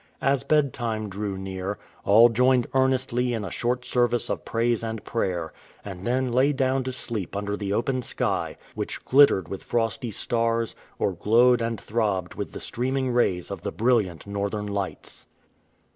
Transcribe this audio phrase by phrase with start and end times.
[0.23, 5.53] As bedtime drew near, all joined earnestly in a short service of praise and prayer,
[5.85, 10.75] and then lay down to sleep under the open sky, which glittered with frosty stars,
[10.97, 15.27] or glowed and throbbed with the streaming rays of the brilliant Northern Lights.